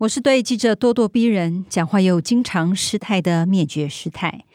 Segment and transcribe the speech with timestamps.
[0.00, 4.46] 我是对记者咄咄逼人、讲话又经常失态的灭绝师太。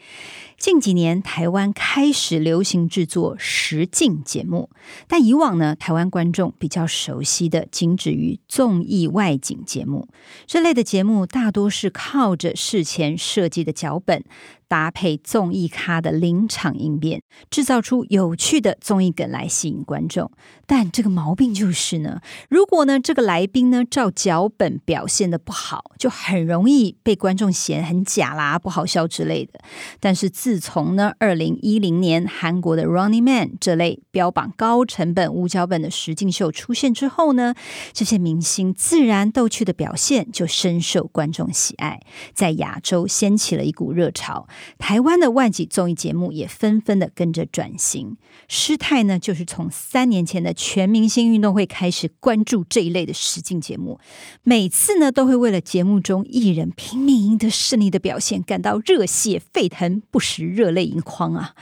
[0.58, 4.70] 近几年，台湾开始流行制作实境节目，
[5.06, 10.08] 但以往呢，台湾观众比较熟悉的仅止于综艺外景节目。
[10.48, 14.24] 这类的节目大多是靠着事前设计的脚本。
[14.68, 20.30] 搭配综艺咖的临场应变，制造出有趣的综艺梗来吸引观众。
[20.66, 29.60] 但这个毛病就是呢，如果呢这个来宾呢照脚本表现得不好，就很容易被观众嫌很假啦、不好笑之类的。
[30.00, 37.54] 但是自从呢二零一零年韩国的 Running Man 这类标榜高成本无脚本的实境秀出现之后呢，
[37.92, 42.00] 这些明星自然逗趣的表现就深受观众喜爱，
[42.34, 44.48] 在亚洲掀起了一股热潮。
[44.78, 48.16] 台湾的外籍综艺节目也纷纷的跟着转型。
[48.48, 53.98] 师太呢，就是从三年前的全明星运动会开始关注这一类的实境节目，
[54.42, 61.54] 每次呢都会为了节目中艺人拼命赢得胜利的表现感到热血沸腾，不时热泪盈眶啊。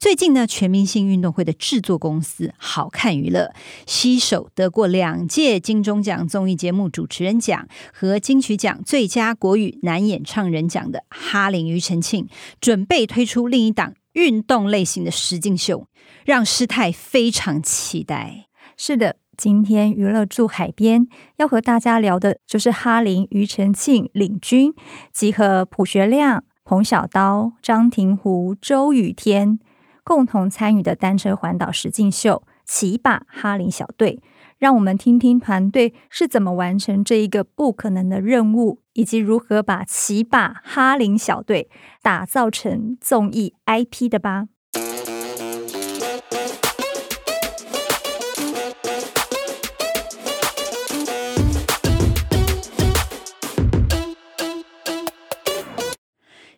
[0.00, 3.52] 最近呢，全明星运动会的制作公司好看娱乐
[3.86, 12.26] 携手得过两届金钟奖综艺节目主持人奖和金曲奖最佳国语男演唱人奖的哈林、庾澄庆，
[12.62, 15.86] 准备推出另一档运动类型的实境秀，
[16.24, 18.46] 让师太非常期待。
[18.78, 24.72] 是的，今天娱乐住海边要和大家聊的就是哈林、庾澄庆领军，
[25.12, 29.58] 集合朴学亮、彭小刀、张庭湖、周雨天。
[30.04, 34.20] 共同参与的单车环岛实境秀《骑吧哈林小队》，
[34.58, 41.70] 让我们听听团队是怎么完成这一个不可能的任务，以及如何把《骑吧哈林小队》
[42.02, 44.48] 打造成综艺 IP 的吧。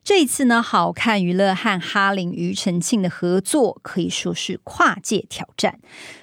[0.04, 5.78] 这一次呢，好看娱乐和哈林、庾澄庆的合作可以说是跨界挑战。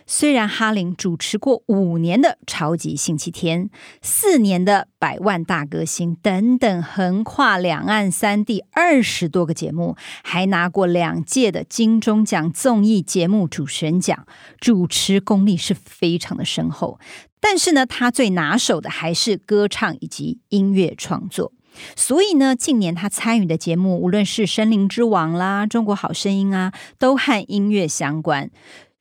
[0.06, 3.66] 虽然哈林主持过五年的《超级星期天》、
[4.02, 14.28] 四年的《百万大歌星》等等，横跨两岸三地二十多个节目，还拿过两届的金钟奖综艺节目主持人奖，
[14.60, 17.00] 主持功力是非常的深厚。
[17.40, 21.54] 但是呢，他最拿手的还是歌唱以及音乐创作。
[21.96, 28.50] 所以呢，近年他参与的节目，无论是《森林之王》啦，《中国好声音》啊，都和音乐相关。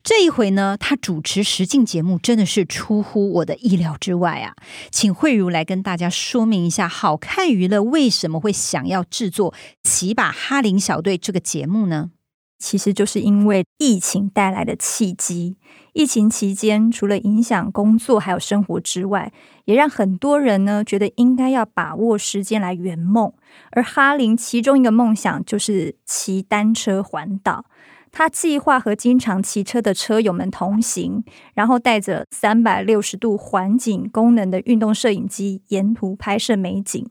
[0.01, 4.55] 这一回呢，他主持实境节目，真的是出乎我的意料之外啊！
[4.91, 9.51] 请慧茹来跟大家说明一下，好看娱乐为什么会想要制作
[9.83, 12.11] 《骑吧哈林小队》这个节目呢？
[12.59, 15.57] 其实就是因为疫情带来的契机。
[15.93, 19.31] 疫情期间，除了影响工作还有生活之外，
[19.65, 23.33] 也让很多人呢觉得应该要把握时间来圆梦。
[23.71, 27.65] 而哈林其中一个梦想就是骑单车环岛。
[28.11, 37.09] 他计划和经常骑车的车友们同行，然后带着三百六十度环景功能的运动摄影机，沿途拍摄美景。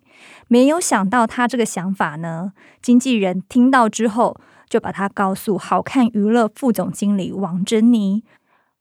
[0.48, 4.41] 没有想到他这个想法呢，经纪人听到之后。
[4.69, 8.25] 就把他告诉好看娱乐副总经理王珍妮，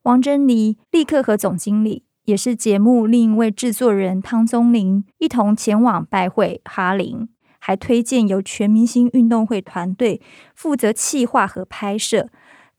[0.03, 7.27] 王珍妮立刻和总经理，也是节目另一位制作人汤宗林一同前往拜会哈林，
[7.59, 10.21] 还推荐由全明星运动会团队
[10.55, 12.29] 负责企划和拍摄，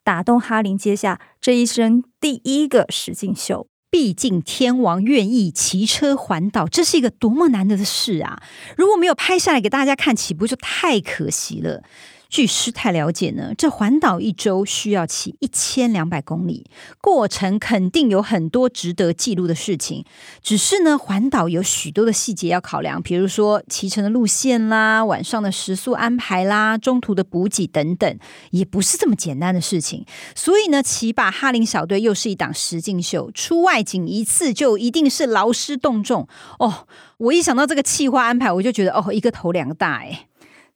[0.04, 3.66] 打动哈林接下这一生第一个实境秀。
[3.90, 8.38] 毕竟天王愿意骑车环岛，这是一个多么难得的事啊！
[8.76, 11.82] 如果没有拍下来给大家看，岂不就太可惜了？
[12.28, 16.66] 据师太了解呢，这环岛一周需要骑一千两百公里，
[17.00, 20.04] 过程肯定有很多值得记录的事情。
[20.42, 28.18] 只是呢，环岛有许多的细节要考量，比如说骑乘的路线啦、晚上的食宿安排啦、中途的补给等等，
[28.50, 30.04] 也不是这么简单的事情。
[30.34, 36.28] 所以呢，骑吧哈林小队又是一档实境秀，出外景一次就一定是劳师动众
[36.58, 36.86] 哦。
[37.16, 40.27] 我一想到这个企划安排，我就觉得哦，一个头两个大哎。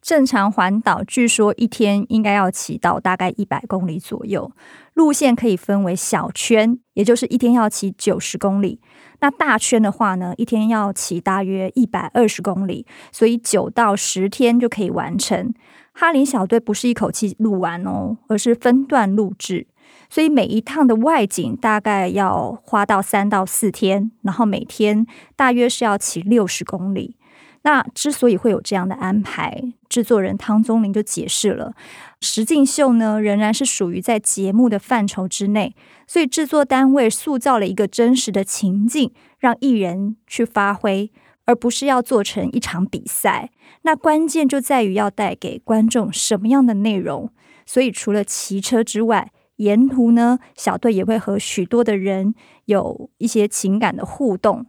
[0.03, 4.51] 正常环岛据说一天应该要骑到大概一百公里左右，
[4.95, 8.81] 路线可以分为小圈，也就是一天要骑九十公里。
[9.21, 15.55] 那大圈的话呢，一天要骑大约一百二十公里，所以九到十天就可以完成。
[15.93, 19.69] 哈林小队不是一口气录完哦，而是分段录制，
[20.11, 25.07] 所以每一趟的外景大概要花到三到四天，然后每天
[25.37, 27.17] 大约是要骑六十公里。
[27.65, 31.75] 那之所以会有这样的安排，制作人汤宗林就解释了，
[32.21, 35.75] 实境秀呢仍然是属于在节目的范畴之内，
[36.07, 41.13] 所以制作单位塑造了一个真实的情境，让艺人去发挥，
[41.45, 43.51] 而不是要做成一场比赛。
[43.83, 47.31] 那关键就在于要带给观众什么样的内容。
[47.65, 54.67] 所以除了骑车之外，沿途呢小队也会和许多的人有一些情感的互动。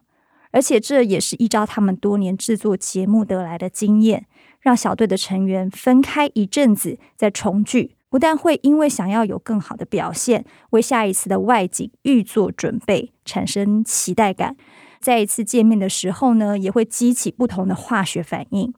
[0.53, 4.27] 而且这也是依照他们多年制作节目得来的经验，
[4.61, 14.55] 让小队的成员分开一阵子再重聚，不但会因为想要有更好的表现，为下一次的外景预做准备，产生期待感。
[15.01, 18.71] 再一次见面的时候呢，也会激起不同的化学反应。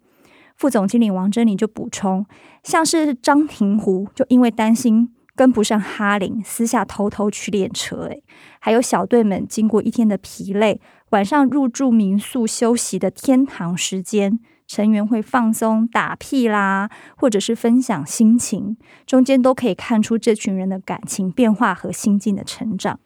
[0.56, 2.26] 副总经理王珍妮就补充，
[2.64, 8.04] 像是张庭湖就因为担心跟不上哈林，私下偷偷去练车。
[8.04, 8.24] 诶，
[8.60, 10.80] 还有小队们经过一天的疲累。
[11.16, 18.76] 晚上入住民宿休息的天堂时间，成员会放松打屁啦，或者是分享心情，
[19.06, 23.00] 中间都可以看出这群人的感情变化和心境的成长。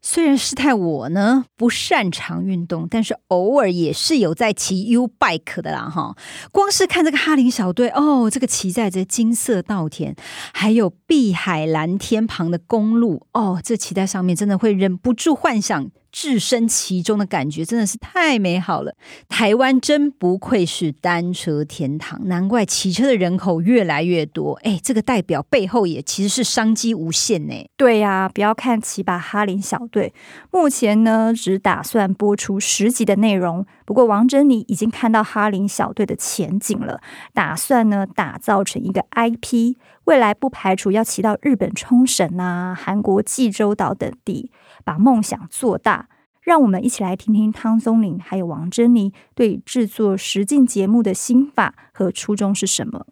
[0.00, 6.14] 虽然师太我呢不擅长运动，但是偶尔也是有在骑 U bike 的啦哈。
[6.52, 10.14] 光是看这个哈林小队哦，这个骑在这金色稻田，
[10.54, 15.90] 还有碧海蓝天旁的公路哦，这骑在上面真的会忍不住幻想。
[16.10, 18.94] 置身其中的感觉真的是太美好了。
[19.28, 24.54] 台湾真不愧是单车天堂，难怪骑车的人口越来越多。
[24.62, 27.54] 哎，这个代表背后也其实是商机无限呢。
[27.76, 30.12] 对呀、不要看骑吧哈林小队，
[30.50, 33.66] 目前呢只打算播出十集的内容。
[33.84, 37.00] 不过王珍妮已经看到哈林小队的前景了，
[37.32, 39.76] 打算呢打造成一个 IP，
[40.08, 44.50] 未来不排除要骑到日本冲绳啊、韩国济州岛等地。
[44.82, 46.08] 把梦想做大，
[46.40, 53.06] 让我们一起来听听汤宗霖还有王珍妮对制作实境节目的心法和初衷是什么？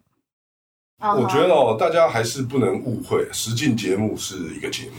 [0.99, 4.95] 我觉得哦，大家还是不能误会，实境节目是一个节目。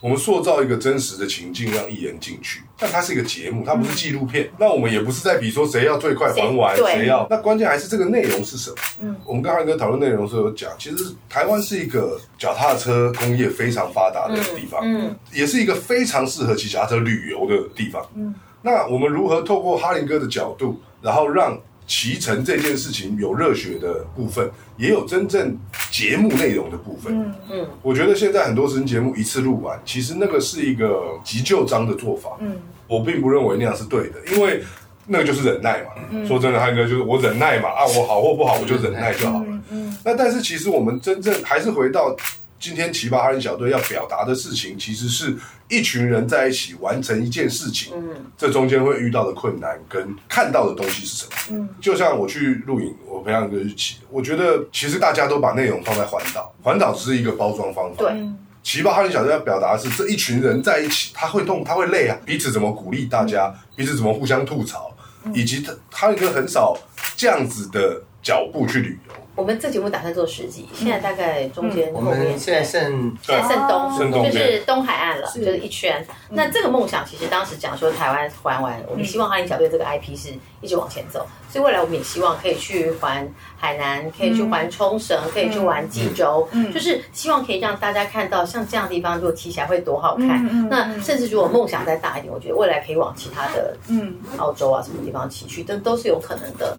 [0.00, 2.62] 我们塑造一个真实的情境，让艺人进去。
[2.78, 4.44] 但它是一个节目，它不是纪录片。
[4.44, 7.26] 嗯、那我们也不是在比说谁要最快还完，谁要。
[7.28, 8.76] 那关键还是这个内容是什么？
[9.00, 10.96] 嗯，我们跟哈林哥讨论内容的时候有讲，其实
[11.28, 18.04] 台湾是一个脚踏车工业非常发达的地方，嗯，嗯也是一个非常适合骑脚踏车旅游的地方。
[18.14, 21.58] 嗯，那我们如何透过哈林哥的角度，然后让
[21.88, 25.58] 骑乘这件事情有热血的部分，也有真正
[25.90, 27.18] 节目内容的部分。
[27.18, 32.36] 嗯嗯，我觉得现在很多实境节目一次录完，其实那个是一个急救章的做法。
[32.40, 32.56] 嗯，
[32.86, 34.62] 我并不认为那样是对的，因为
[35.06, 35.90] 那个就是忍耐嘛。
[36.10, 37.70] 嗯，说真的，汉哥就是我忍耐嘛。
[37.70, 39.46] 啊，我好或不好，我就忍耐就好了。
[39.48, 42.14] 嗯，嗯，那但是其实我们真正还是回到。
[42.60, 45.36] 今天奇葩哈林小队要表达的事情，其实是
[45.68, 47.92] 一群人在一起完成一件事情。
[47.94, 51.30] 嗯，这中间会遇到的困难跟看到的东西是什么？
[51.50, 57.96] 嗯，就像我去录影，我培养一个日期，我觉得其实大家都把内容放在环岛，环岛只是一个包装方法。
[57.98, 58.28] 对，
[58.62, 64.90] 奇葩哈林小队要表达的是这一群人在一起，他会痛，他会累啊，彼此怎么鼓励大家，彼此怎么互相吐槽，
[65.32, 66.76] 以及他哈林哥很少
[67.16, 69.14] 这样子的脚步去旅游。
[69.34, 76.04] 我们这节目打算做十集，现在大概中间后面，我们现在剩现在剩东，就是东海岸了，就是一圈。
[76.28, 80.30] 那这个梦想其实当时讲说台湾环完，我们希望哈林小队这个 IP 是
[80.60, 90.68] 一直往前走，所以未来我们也希望可以去环海南，可以去环冲绳，可以去玩济州，就是希望可以让大家看到像这样的地方，如果骑起来会多好看。
[90.68, 96.76] 那甚至如果梦想再大一点，我觉得未来可以往其他的，嗯，澳洲啊什么地方骑去，都都是有可能的。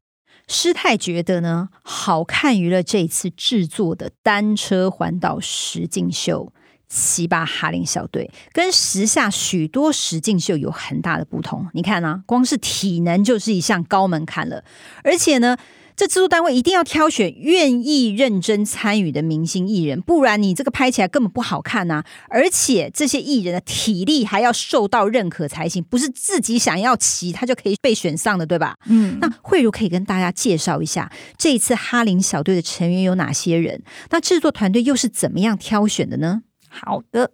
[0.49, 6.51] 师太觉得呢，好看于了这次制作的单车环岛实境秀
[6.89, 11.67] 《七八哈林小队》，跟时下许多实境秀有很大的不同。
[11.73, 14.63] 你看啊，光是体能就是一项高门槛了，
[15.03, 15.55] 而且呢。
[15.99, 22.05] 这制作单位一定要挑选愿意认真参与的明星艺人，不然你这个拍起来根本不好看呐、啊！
[22.29, 28.77] 而且这些艺人的体力还要受到认可才行，不是自己想要骑他就可以被选上的，对吧？
[28.85, 33.83] 嗯，那慧茹可以跟大家介绍一下这一次哈林小队的成员有哪些人？
[34.09, 36.43] 那制作团队又是怎么样挑选的呢？
[36.69, 37.31] 好的，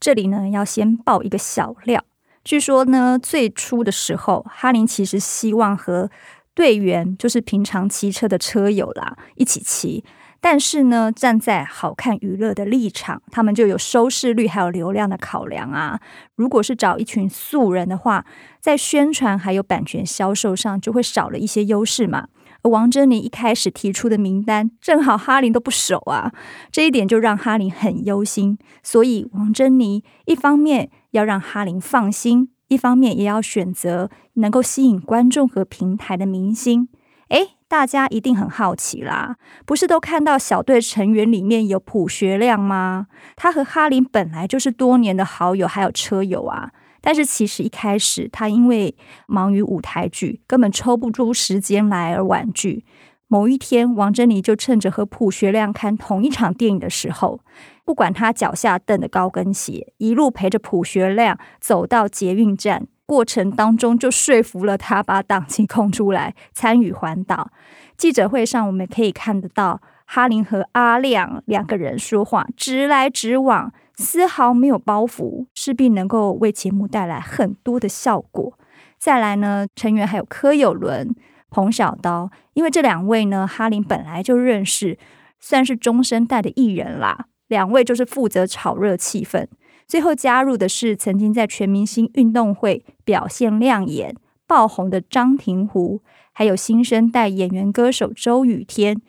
[0.00, 2.02] 这里呢要先爆一个小料，
[2.42, 6.10] 据说呢最初的时候，哈林其实希望和
[6.56, 10.02] 队员就是平常骑车的车友啦，一起骑。
[10.40, 16.00] 但是呢，站在好看娱乐的立场，他们就有收视率还有流量的考量啊。
[16.36, 18.24] 如果是找一群素人的话，
[18.60, 22.28] 在宣传还有版权销售上就会少了一些优势嘛。
[22.62, 26.32] 而王珍妮一开始提出的名单，正好哈林都不熟啊，
[26.70, 28.56] 这一点就让哈林很忧心。
[28.82, 36.88] 所以王珍妮一方面要让哈林放心，一方面也要选择能够吸引观众和平台的明星。
[37.28, 37.50] 诶。
[37.68, 43.08] 大家一定很好奇啦，不是都看到小队成员里面有朴学亮吗？
[43.34, 46.70] 他和哈林本来就是多年的好友，还有车友啊。
[47.00, 48.94] 但是其实一开始他因为
[49.26, 52.84] 忙于舞台剧，根本抽不出时间来而婉拒。
[53.28, 57.40] 某一天，王珍妮就趁着和朴学亮看同一场电影的时候，
[57.84, 62.86] 不管他脚下蹬的高跟鞋，一路陪着朴学亮走到捷运站。
[63.04, 67.50] 过程当中就说服了他把档期空出来参与环岛。
[67.96, 78.58] 记者会上，我们可以看得到哈林和阿亮两个人说话直来直往，丝毫没有包袱，势必能够为节目带来很多的效果。
[78.98, 81.14] 再来呢，成员还有柯有伦、
[81.56, 84.98] 彭小刀，因为这两位呢，哈林本来就认识，
[85.40, 87.28] 算是中生代的艺人啦。
[87.48, 89.46] 两位就是负责炒热气氛。
[89.86, 94.14] 最后加入的是曾经在全明星运动会表现亮眼、
[94.46, 96.02] 爆红的张庭湖，
[96.34, 99.00] 还有新生代演员歌手周雨天，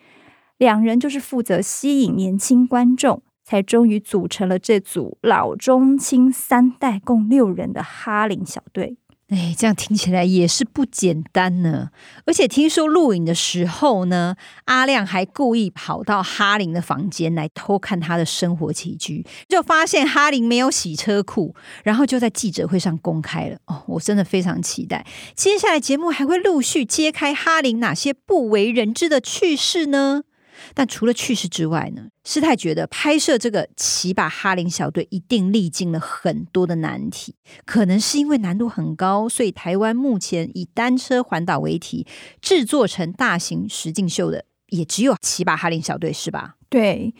[0.56, 8.96] 两人就是负责吸引年轻观众，才终于组成了这组老中青三代共六人的哈林小队。
[9.28, 11.90] 哎，这样听起来也是不简单呢。
[12.24, 21.54] 而且听说录影的时候呢，阿亮还故意跑到哈林的房间来偷看他的生活起居，就发现哈林没有洗车库，
[21.84, 23.58] 然后就在记者会上公开了。
[23.66, 25.06] 哦，我真的非常期待，
[25.36, 30.22] 接下来节目还会陆续揭开哈林哪些不为人知的趣事呢？
[30.74, 37.34] 但除了趣事之外呢，师太觉得拍摄这个骑把哈林小队一定历经了很多的难题，
[37.64, 42.06] 可能是因为难度很高，所以台湾目前以单车环岛为题
[42.40, 46.56] 制作成大型实境秀的，也只有骑把哈林小队，是吧？
[46.70, 47.14] 对，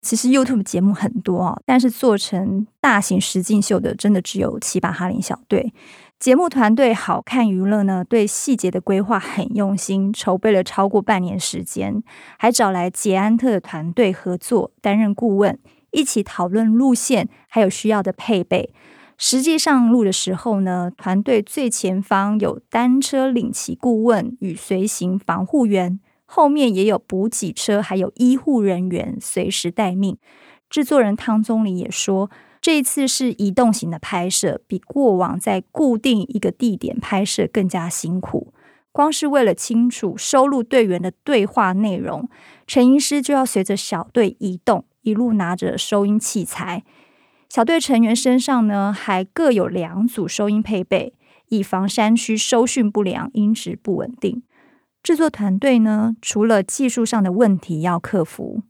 [0.00, 5.74] 其实 YouTube 节目很多哦，但是做成大型实境秀的，真的只有骑把哈林小队。
[6.22, 12.00] 节目团队好看娱乐呢，对细节的规划很用心，筹备了超过半年时间，
[12.38, 15.58] 还找来捷安特的团队合作担任顾问，
[15.90, 18.72] 一起讨论路线还有需要的配备。
[19.18, 30.16] 实际上路的时候呢，团队最前方有单车领骑顾问与随行防护员，后面也有补给车，还有医护人员随时待命。
[30.70, 32.30] 制作人汤宗霖也说。
[32.62, 38.54] 这一次是移动型的拍摄，比过往在固定一个地点拍摄更加辛苦。
[38.92, 42.28] 光是为了清楚收录队员的对话内容，
[42.66, 46.84] 陈医师就要随着小队移动，一路拿着收音器材。
[47.48, 51.14] 小队成员身上呢，还各有两组收音配备，
[51.48, 54.44] 以防山区收讯不良、音质不稳定。
[55.02, 58.62] 制作团队呢，除了技术上的问题要克服。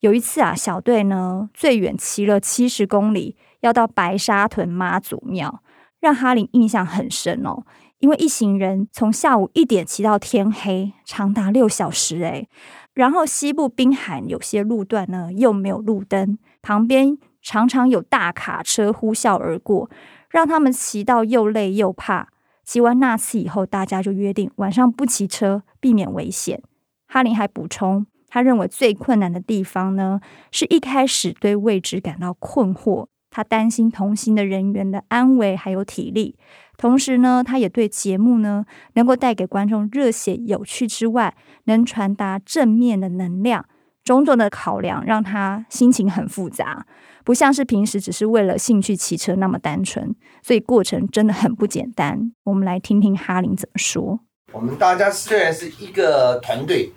[0.00, 5.62] 有一次啊，小队呢最远骑了七十公里，要到白沙屯妈祖庙，
[6.00, 7.62] 让哈林印象很深哦。
[7.98, 12.48] 因为一行人从下午一点骑到天黑，长达六小时诶。
[12.94, 19.90] 然后西部滨海有些路段呢又没有路灯，旁边常常有大卡车呼啸而过，
[20.30, 22.28] 让他们骑到又累又怕。
[22.64, 26.62] 骑完那次以后，大家就约定晚上不骑车，避免危险。
[27.06, 28.06] 哈林还补充。
[28.30, 30.20] 他认为最困难的地方呢，
[30.52, 36.36] 是一开始对未知感到困惑，他担心同行的人员的安危还有体力，
[36.78, 43.66] 同时呢，他也对节目呢能够带给观众热血有趣之外，能传达正面的能量，
[44.04, 46.86] 种种的考量让他心情很复杂，
[47.24, 52.32] 不像是平时只是为了兴趣骑车那么单纯，所以过程真的很不简单。
[52.44, 54.20] 我们来听听哈林怎么说。
[54.52, 56.92] 我们大家虽然是一个团队。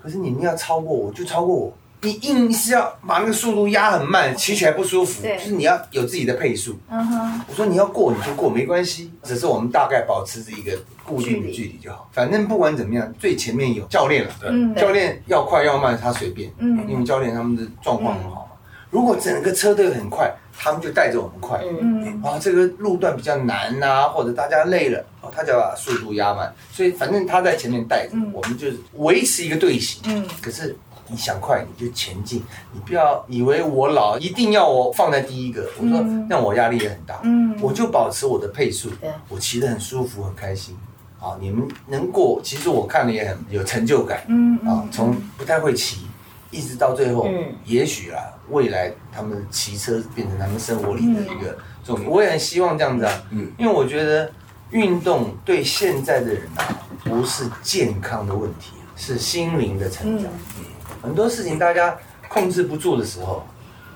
[0.00, 1.72] 可是你们要超过我，就超过我。
[2.00, 5.20] 你硬是要把那个速度压很慢，骑起来不舒服。
[5.20, 6.78] 就是你要有自己的配速。
[6.88, 7.40] 嗯哼。
[7.48, 12.08] 我说你要过你就过，没关系，只是我们大概保持着一个固定的距离就好。
[12.12, 14.30] 反正不管怎么样，最前面有教练了。
[14.40, 14.80] 对。
[14.80, 16.48] 教练要快要慢他随便。
[16.58, 16.88] 嗯。
[16.88, 18.47] 因为教练他们的状况很好嘛。
[18.90, 21.60] 如果整个车队很快，他们就带着我们快。
[21.62, 22.22] 嗯。
[22.22, 24.98] 啊，这个路段比较难啊，或者大家累了。
[25.20, 30.00] 哦他就要把速度压慢，所以反正他在前面带着，嗯、我们就是维持一个队形。
[30.06, 30.74] 嗯，可是
[31.06, 32.42] 你想快你就前进，
[32.72, 35.68] 你不要以为我老一定要我放在第一个。
[35.78, 37.20] 我说，那我压力也很大。
[37.24, 40.76] 嗯，我就保持我的配速，对我骑得很舒服很开心。
[41.20, 44.22] 啊，你们能过，其实我看了也很有成就感。
[44.28, 46.07] 嗯啊，从不太会骑，
[46.50, 52.10] 一直到最后，嗯，也许啊，未来他们骑车变成他们生活里的一个重点。
[52.10, 54.30] 我也很希望这样子啊，嗯，因为我觉得
[54.70, 56.64] 运动对现在的人啊，
[57.04, 60.26] 不是健康的问题，是心灵的成长。
[60.58, 60.64] 嗯，
[61.02, 61.96] 很多事情大家
[62.28, 63.44] 控制不住的时候，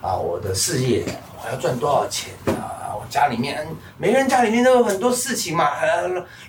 [0.01, 1.05] 啊，我的事业
[1.43, 2.95] 我要赚多少钱啊？
[2.95, 3.67] 我家里面，
[3.99, 5.71] 每个人家里面都有很多事情嘛，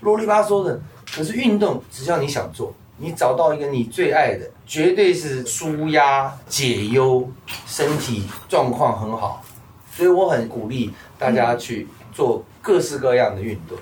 [0.02, 0.80] 啰里吧嗦的。
[1.16, 7.30] 可是运动，只要你想做，你找到一个你最爱的，绝对是舒压解忧，
[7.68, 9.44] 身体状况很好。
[9.92, 13.78] 所以我很鼓励大家去做各式各样的运动。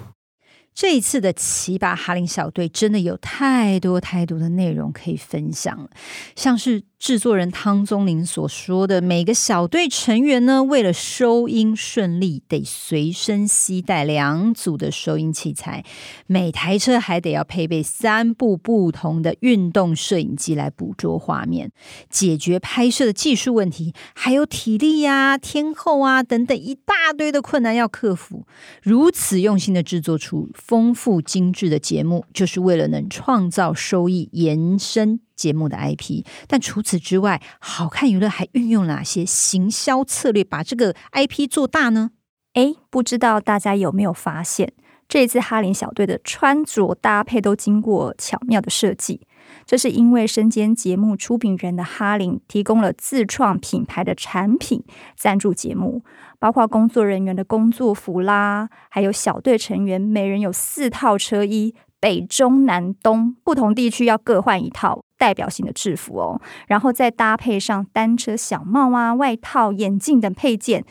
[0.74, 5.90] 这一次的骑吧哈林小队真的有太多太多的内容可以分享了，
[6.36, 15.84] 像是制作人汤宗林所说的，每个小队成员呢，为了收音顺利，得随身携带两组的收音器材，
[16.28, 21.72] 每台车还得要配备三部不同的运动摄影机来捕捉画面，
[22.08, 28.46] 解决拍摄的技术问题，还有体力呀、天候啊等等一大堆的困难要克服。
[28.84, 42.12] 如此用心的制作出丰富精致的节目，就是为了能创造收益，延伸节目的 IP，但除此之外，好看娱乐还运用哪些行销策略把这个 IP 做大呢？
[42.54, 44.74] 诶，不知道大家有没有发现，
[45.08, 49.22] 这次哈林小队的穿着搭配都经过巧妙的设计。
[49.66, 54.84] 这是因为身兼节目出品人的哈林提供了自创品牌的产品
[55.18, 56.04] 赞助节目，
[56.38, 61.74] 包括工作人员的工作服啦，还有小队成员每人有四套车衣。
[62.00, 70.84] 北中南东不同地区要各换一套代表性的制服哦，然后再搭配上单车小帽啊、外套、眼镜等配件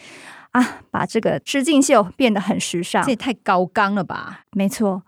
[0.52, 3.02] 啊，把这个实境秀变得很时尚。
[3.02, 4.42] 这也太高纲了吧？
[4.52, 5.02] 没错，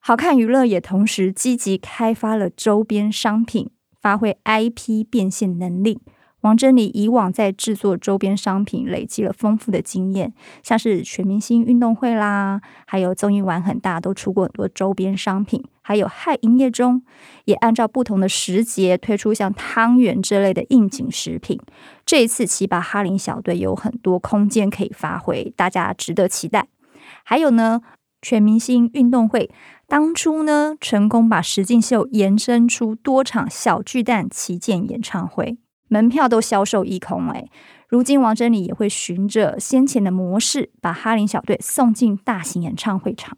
[0.00, 3.70] 好看娱乐也同时积极开发了周边商品，
[4.02, 6.00] 发挥 IP 变现能力。
[6.40, 17.02] 王珍妮以往在制作周边商品累积了丰富的经验，像是全明星运动会啦，还有综艺玩很大都出过很多周边商品，还有嗨营业中
[17.44, 21.60] 也按照不同的时节推出像汤圆这类的应景食品。
[22.06, 26.68] 这一次骑吧哈林小队有很多空间可以发挥，大家值得期待。
[27.22, 27.82] 还有呢，
[28.22, 29.50] 全明星运动会
[29.86, 35.58] 当初呢成功把实境秀延伸出多场小巨蛋旗舰演唱会。
[35.88, 37.46] 门票都销售一空哎，
[37.88, 43.36] 如今王珍妮也会循着先前的模式，把哈林小队送进大型演唱会场。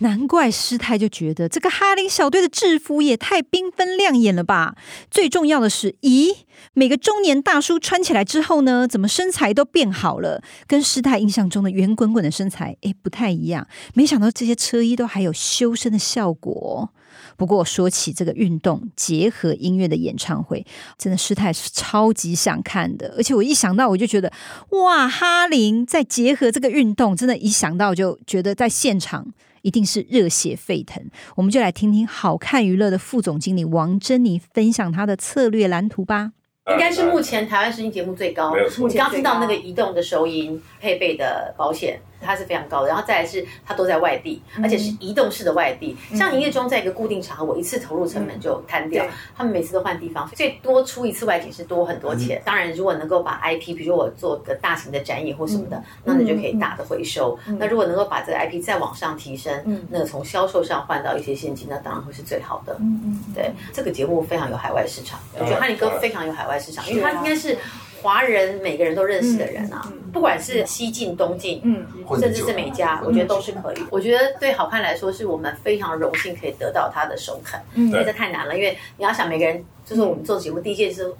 [0.00, 4.74] 难怪师太就觉得这个哈林小队的制服也太缤纷亮眼了吧！
[5.10, 6.34] 最重要的是，咦，
[6.72, 10.42] 每个中年大叔穿起来之后呢，怎么身材都变好了？
[10.66, 13.66] 跟师太印象中的圆滚滚的身材诶不太一样。
[13.94, 16.90] 没想到这些车衣都还有修身的效果。
[17.36, 20.64] 不过说起这个运动结合音乐的演唱会，
[20.98, 23.14] 真的师太是超级想看的。
[23.16, 24.32] 而且我一想到，我就觉得
[24.70, 29.26] 哇，哈林再结合这个运动，真的，一想到就觉得在现场
[29.62, 31.02] 一定是热血沸腾。
[31.36, 36.32] 我们就来听听好看娱乐的副总经理王珍妮分享她的策略蓝图吧。
[36.70, 42.00] 应该是目前台湾声音节目最高，目前刚听到那个移动的收音配备的保险。
[42.20, 45.96] 它是非常高的，然后再来是它都在外地，而且是移动式的外地。
[46.10, 49.04] 嗯、像营业中在一个固定场合，我一次投入成本就摊掉。
[49.04, 52.38] 嗯、他们每次都换地方，最多出一次外景是多很多钱。
[52.38, 57.38] 嗯、当然，如果能够把 IP，比如说我做个大型的展演或什么的，嗯、那你就可以大的回收。
[57.46, 62.76] 嗯、那如果能够把这个 IP 再往上提升，嗯、那从销售上换到一些现金，那当然会是最好的。
[62.80, 67.56] 嗯嗯，对，这个节目非常有海外市场，我觉得哈尼哥非常有海外市场，因为他应该是。
[68.00, 71.86] 华人每个人都认识的人啊，不管是西进东进，嗯，
[72.18, 73.76] 甚至是美加，我觉得都是可以。
[73.90, 78.56] 我觉得对好看来说，是我们非常荣幸可以得到他的首肯，因为这太难了。
[78.56, 81.14] 因为你要想每个人，就是我们做节目第一件事，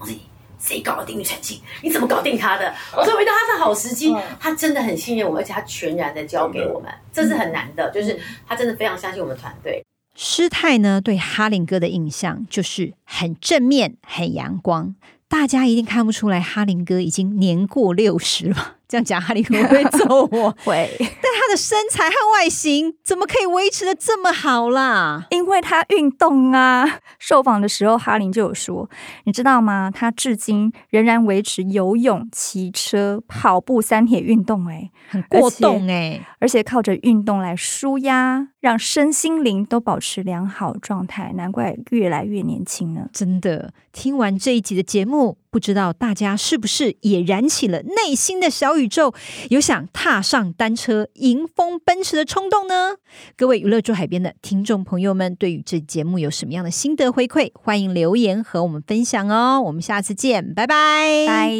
[0.58, 1.60] 谁搞定庾澄庆？
[1.82, 2.74] 你怎么搞定他的？
[2.96, 7.90] 我说，遇到他是好时机，他真的很信任我，而且他全然的交给我们，这是很难的。
[7.90, 9.84] 就是他真的非常相信我们团队。
[10.14, 14.94] 师太呢，对哈林哥的印象就是很正面、很阳光。
[15.30, 18.78] 大家一定看不出来，哈林哥已经年过六十了。
[18.90, 20.50] 这样讲，哈林哥会不会揍我？
[20.66, 20.90] 会。
[20.98, 25.28] 但他的身材和外形怎么可以维持的这么好啦？
[25.30, 26.98] 因为他运动啊。
[27.20, 28.90] 受访的时候，哈林就有说，
[29.24, 29.92] 你知道吗？
[29.94, 43.06] 他至今仍然维持游泳、骑车、跑步三铁运动，哎，很过动哎，而且靠着运动来舒压，让身心灵都保持良好状态，难怪越来越年轻呢。
[43.12, 45.36] 真的，听完这一集的节目。
[45.52, 49.14] 不知道大家是不是也燃起了内心的小宇宙，
[49.50, 52.96] 有想踏上单车迎风奔驰的冲动呢？
[53.36, 57.50] 各位娱乐住海边的听众朋友们，对于这节目有什么样的心得回馈？
[57.54, 59.60] 欢迎留言和我们分享哦。
[59.62, 61.52] 我们下次见，拜拜拜。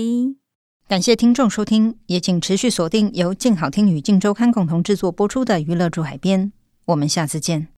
[0.89, 6.47] 感谢听众收听，也请持续锁定由静好听与静周刊共同制作播出的《娱乐住海边》，
[6.87, 7.69] 我们下次见。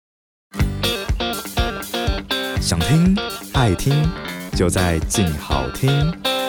[2.58, 3.14] 想听
[3.52, 3.92] 爱听，
[4.56, 6.41] 就在静好听。